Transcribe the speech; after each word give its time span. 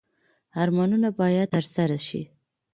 ارمانونه 0.61 1.09
باید 1.19 1.49
ترسره 1.53 1.97
شي 2.07 2.21